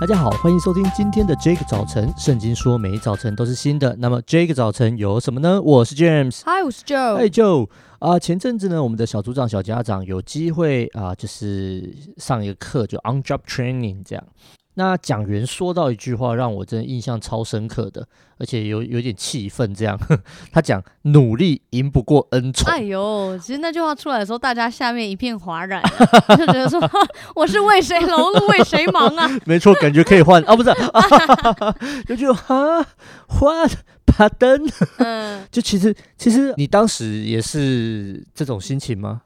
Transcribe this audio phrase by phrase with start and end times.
[0.00, 2.08] 大家好，欢迎收听今天的 Jake 早晨。
[2.16, 3.96] 圣经说，每一早晨都是新的。
[3.98, 5.60] 那么 Jake 早晨有什么呢？
[5.60, 7.68] 我是 James，嗨，我是 Joe，嗨 Joe
[7.98, 8.16] 啊。
[8.16, 14.24] 前阵子呢，我们的小组长、小家长有机会啊，就是上一个课，就 On Job Training 这样。
[14.78, 18.06] 那讲员说到一句话，让我真的印象超深刻的，
[18.38, 19.74] 而且有有点气愤。
[19.74, 19.98] 这样，
[20.52, 22.70] 他讲努力赢不过恩宠。
[22.70, 25.82] 哎呦，其实那句话出来的时候，大家下面一片哗然，
[26.38, 26.80] 就觉得说
[27.34, 29.28] 我是为谁劳碌为谁忙啊？
[29.44, 30.72] 没错，感觉可以换啊，不是？
[32.06, 32.86] 就就哈
[33.26, 33.68] 换
[34.06, 34.64] 帕登。
[34.98, 39.22] 嗯， 就其实其实你当时也是这种心情吗？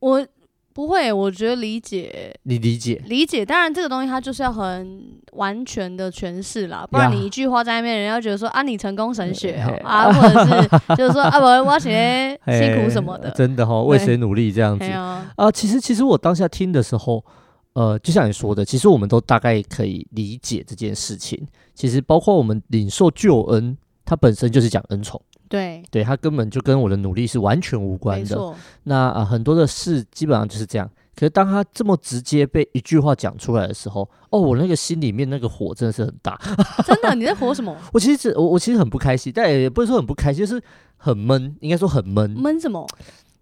[0.00, 0.26] 我。
[0.72, 3.44] 不会，我觉得理解，你理解理解。
[3.44, 5.02] 当然，这个东西它就是要很
[5.32, 15.50] 完全的诠释啦，不然你一句话在那边，人家觉得说啊，你成功神学啊，或者是就是说啊，我我要写辛苦什么的，真的哈，为谁努力这样子啊？
[15.52, 17.24] 其实其实我当下听的时候，
[17.72, 21.46] 呃，就像你说的，其实我们都大概可以理解这件事情。
[21.74, 23.76] 其实包括我们领受救恩，
[24.10, 25.22] 它本身就是讲恩宠。
[25.48, 28.54] 对，对，他根本就跟我的努力是完全无关的。
[28.82, 30.90] 那啊、呃，很多的事基本上就是这样。
[31.14, 36.36] 可是当他这么直接被一句话讲出来的时候，哦，我那个心里面那个火真的是很大。
[36.84, 37.14] 真的？
[37.14, 37.76] 你在火什么？
[37.92, 40.60] 我其实我我其实很不开心，但也不是说很不开心，就是
[40.96, 42.28] 很闷，应该说很闷。
[42.30, 42.84] 闷什么？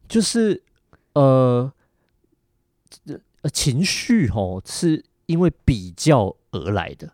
[0.07, 0.63] 就是
[1.15, 1.73] 呃，
[3.51, 7.11] 情绪哦，是因为比较而来的。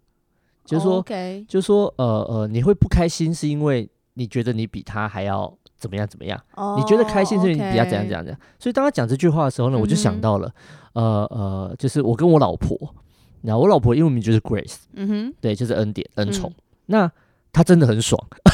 [0.65, 1.47] 就是说，oh, okay.
[1.47, 3.89] 就是说，呃呃，你会不开心是因为。
[4.17, 6.07] 你觉得你比他还要怎么样？
[6.07, 8.05] 怎么样？Oh, 你觉得开心是因为你比他怎样？
[8.07, 8.25] 怎样？
[8.25, 8.41] 怎样？
[8.61, 10.55] 所以当他讲这句话的时候呢，我就想到了，
[10.93, 12.79] 呃呃，就是我跟我老婆，
[13.43, 16.49] 然后我老婆英文名就是 Grace，嗯哼，对，就是恩典恩宠。
[16.49, 16.55] 嗯、
[16.87, 17.13] 那
[17.53, 18.25] 他真的很爽，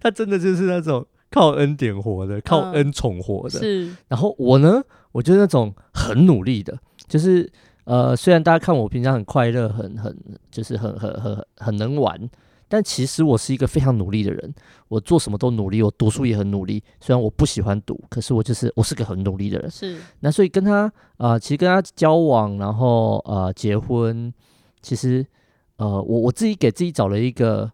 [0.00, 3.58] 他真的就是那种靠恩典活的，靠恩宠活的。
[3.58, 3.96] 嗯、是。
[4.06, 7.50] 然后我呢，我就是那种很努力的，就是。
[7.84, 10.16] 呃，虽然大家看我平常很快乐，很很
[10.50, 12.18] 就是很很很很能玩，
[12.66, 14.54] 但其实我是一个非常努力的人。
[14.88, 16.82] 我做什么都努力，我读书也很努力。
[17.00, 19.70] 虽然我不喜欢读，可是我就是我是个很努力的人。
[19.70, 19.98] 是。
[20.20, 20.86] 那所以跟他
[21.16, 24.32] 啊、呃，其实跟他交往，然后呃结婚，
[24.80, 25.26] 其实
[25.76, 27.70] 呃我我自己给自己找了一个，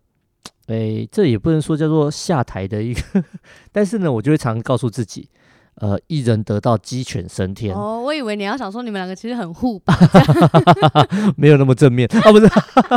[0.66, 3.24] 诶，这也不能说叫做下台的一个，
[3.70, 5.28] 但是呢，我就会常告诉自己。
[5.76, 7.74] 呃，一人得道，鸡犬升天。
[7.74, 9.92] 哦，我以为你要想说你们两个其实很互补
[11.36, 12.48] 没有那么正面啊，不是，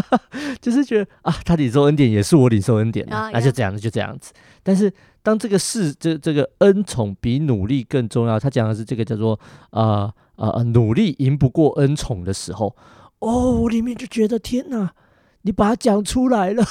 [0.61, 4.33] 就是觉得啊，他领受恩典也是我领受恩典，啊，那就这样子，就这样子。
[4.63, 4.91] 但是
[5.21, 9.39] 当这个事，这这个恩宠比努力更重要，他讲的是这个叫做
[9.71, 12.75] 呃呃努力赢不过恩宠的时候，
[13.19, 14.93] 哦，我里面就觉得天哪。
[15.45, 16.63] 你把它讲出来了，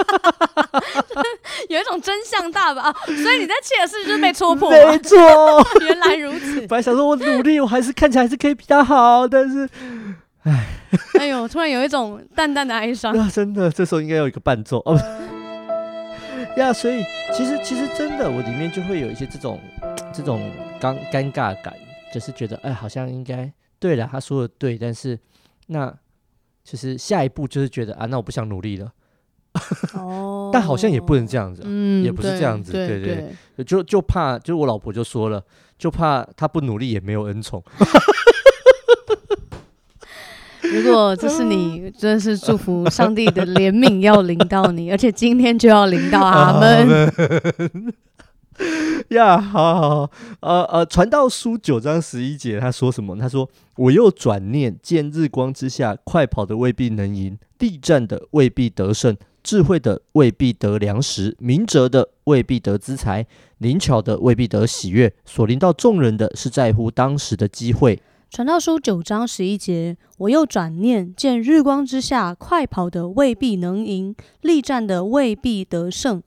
[1.68, 2.90] 有一种真相大吧？
[3.04, 4.70] 所以你在气的事就是被戳破。
[4.70, 5.18] 没错，
[5.80, 6.66] 原来如此。
[6.66, 9.68] 本来想说我努力，我还是看起来还是可以比他好，但是，
[10.44, 10.68] 哎，
[11.18, 13.14] 哎呦，突然有一种淡淡的哀伤。
[13.14, 14.98] 那真的，这时候应该有一个伴奏哦。
[16.56, 17.04] 呀，所以
[17.34, 19.60] 其实其实真的，我里面就会有一些这种
[20.14, 21.74] 这种尴尴尬感，
[22.12, 25.18] 就是觉得哎，好像应该对了，他说的对，但是
[25.66, 25.94] 那。
[26.64, 28.92] 其实下一步就是觉得啊，那我不想努力了。
[29.94, 35.42] 哦， 但好像也不能这样子，嗯，也不是这样子，对对，对，对，就就怕，就我老婆就说了，
[35.76, 37.62] 就怕他不努力也没有恩宠。
[40.62, 47.12] 如果这是你， 真的是祝福上帝的怜悯要临到你，而且今天就要临到阿们。
[49.10, 53.16] 呀，好好好，呃呃，传道书九章十一节，他说什么？
[53.18, 63.26] 他说：“我又转念，见日光之下，快跑的未必能赢，力战的未必得胜，智慧的未必得粮食，明哲的未必得资财，
[63.58, 65.12] 灵巧的未必得喜悦。
[65.24, 68.00] 所临到众人的是在乎当时的机会。”
[68.30, 76.22] 传道书九章十一节，我又转念，见日光之下，快跑的未必能赢，力战的未必得胜。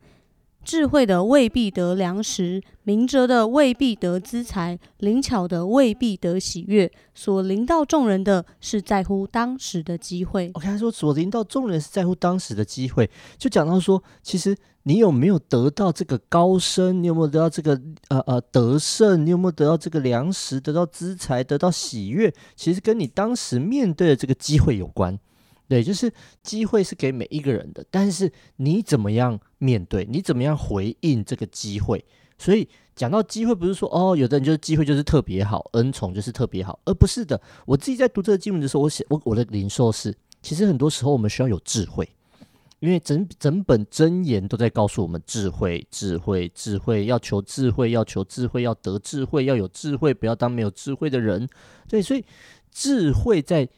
[0.66, 6.92] 智慧的未必得粮食，明哲的未必得资财，灵巧的未必得喜悦。
[7.14, 10.50] 所临到众人的是在乎当时的机会。
[10.56, 17.02] OK，他说所临到众人是在乎当时的机会，就讲到说，其实你有没有得到这个高升？
[17.04, 17.80] 你有没有得到这个
[18.10, 19.24] 呃呃得胜？
[19.24, 20.60] 你有没有得到这个粮食？
[20.60, 21.44] 得到资财？
[21.44, 22.34] 得到喜悦？
[22.56, 25.20] 其实跟你当时面对的这个机会有关。
[25.68, 26.14] 对，就是
[26.44, 32.06] 机会是给每一个人的，但是你怎么样面对，你怎么样回应这个机会？
[32.38, 37.42] 所以讲到机会，不是说哦，有的人就是机会就是特别好，恩宠就是特别好，而不是的。
[37.66, 42.08] 我自己在读这个经文的时候，我写我我的灵受是，其实很多时候我们需要有智慧，
[42.80, 51.50] 因为整整本箴言都在告诉我们智慧，智慧，智慧，要求智慧，要求智慧，要得智慧，要有智慧，不要当没有智慧的人。
[51.90, 52.24] 对，所以。
[52.78, 53.70] 智慧在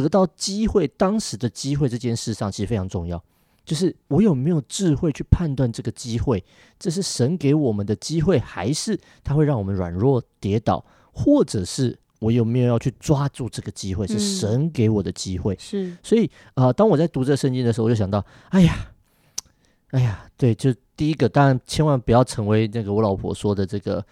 [0.00, 3.22] 得到机会当时的机会这件事上，其实非常重要。
[3.64, 6.44] 就是我有没有智慧去判断这个机会，
[6.78, 15.56] 这是神给我们的机会，还是他会让我们软弱跌倒，或者是我有没有要去抓住这个机会，是神给我的机会。
[15.58, 18.92] 是，所以啊，当我在读这圣经的时候，我就想到，哎呀，
[19.90, 24.04] 哎呀，对，就第一个，当然千万不要成为那个我老婆说的这个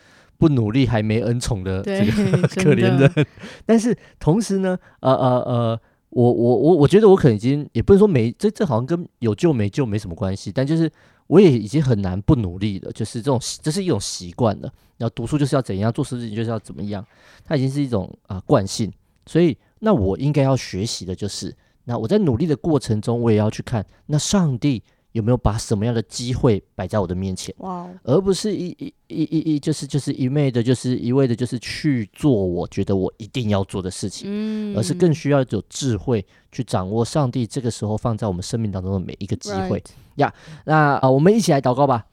[0.44, 3.26] 不努力还没恩宠的这个可怜人。
[3.64, 5.80] 但是同时呢，呃呃呃。
[6.14, 10.88] 我我我我觉得我可能已经也不能说没这这好像跟有救没救没什么关系，但就是
[11.26, 14.72] 我也已经很难不努力了，就是这种这是一种习惯了。
[14.98, 17.04] 要读书就是要怎样，做事情就是要怎么样，
[17.44, 18.92] 它已经是一种啊惯性。
[19.26, 21.52] 所以那我应该要学习的就是，
[21.86, 24.84] 那我在努力的过程中，我也要去看那上帝。
[25.14, 27.86] 有没有把什么样的机会摆在我的面前？Wow.
[28.02, 39.80] 而不是一一一一一就是就是一昧的，就是一味的，就是去做我觉得我一定要做的事情，嗯、而是更需要有智慧去掌握上帝这个时候放在我们生命当中的每一个机会
[40.16, 40.26] 呀。
[40.26, 40.30] Right.
[40.30, 40.32] Yeah,
[40.64, 42.06] 那啊，我们一起来祷告吧。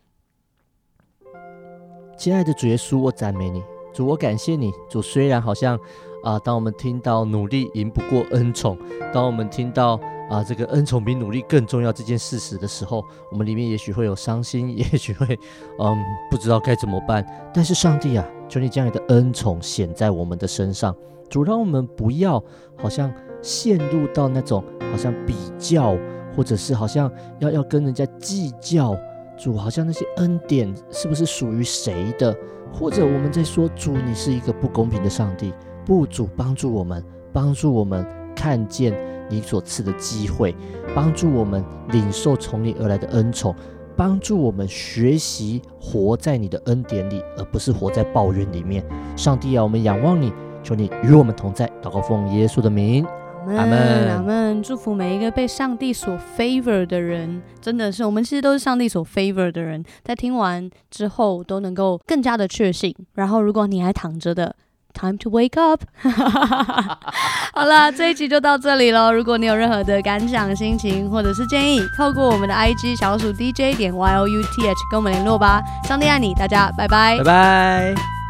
[2.16, 3.64] 亲爱的主耶稣，我赞美你，
[3.96, 5.80] 主，我感谢你，主，虽然好像
[6.24, 8.78] 啊，当我们听到努力赢不过恩宠，
[9.14, 10.00] 当我们听到。
[10.32, 15.38] 啊，这个恩宠比努力更重要这件事实的时候，我们里面也许会有伤心， 也许会，
[15.78, 15.98] 嗯，
[16.30, 17.22] 不知道该怎么办。
[17.54, 20.96] 但是上帝啊，求你将你的恩宠显在我们的身上，
[21.30, 22.42] 主，让我们不要
[22.78, 25.98] 好像陷入到那种好像比较，
[26.34, 28.96] 或者是好像要要跟人家计较，
[29.38, 32.34] 主，好像那些恩典是不是属于谁的？
[32.72, 35.54] 或者我们在说，主，你是一个不公平的上帝，
[35.92, 37.04] 不，主帮助我们，
[37.34, 38.98] 帮助我们看见。
[39.30, 40.56] 你所赐的机会，
[40.96, 43.54] 帮助我们领受从你而来的恩宠，
[43.94, 48.82] 帮助我们学习活在你的恩典里，而不是活在抱怨里面。
[49.18, 50.32] 上帝啊，我们仰望你，
[50.64, 51.70] 求你与我们同在。
[51.82, 53.06] 祷告奉耶稣的名，
[53.48, 54.64] 阿门，阿门。
[54.64, 62.96] 祝福每一个被上帝所 favor 的人，真的是我们其实都是上帝所 favor 的人，在听完之后都能够更加的确信。
[63.16, 64.56] 然后，如果你还躺着的
[64.94, 65.82] ，Time to wake up！
[67.54, 69.12] 好了，这一集就到这里喽。
[69.12, 75.62] 如果你有任何的感想、心情或者是建议，透过我们的 IG 小鼠 DJ 点 YOUTH 跟我们联络吧。
[75.84, 78.21] 上帝爱你，大家拜拜，拜拜。